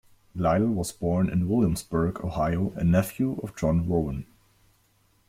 Lytle 0.33 0.65
was 0.69 0.91
born 0.91 1.29
in 1.29 1.47
Williamsburg, 1.47 2.21
Ohio, 2.25 2.73
a 2.75 2.83
nephew 2.83 3.39
of 3.43 3.55
John 3.55 3.87
Rowan. 3.87 4.25